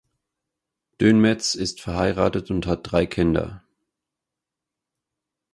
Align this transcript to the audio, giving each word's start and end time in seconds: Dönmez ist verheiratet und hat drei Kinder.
Dönmez 0.99 1.53
ist 1.53 1.79
verheiratet 1.79 2.49
und 2.49 2.65
hat 2.65 2.91
drei 2.91 3.05
Kinder. 3.05 3.63